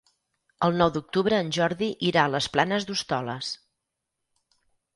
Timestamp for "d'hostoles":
2.89-3.53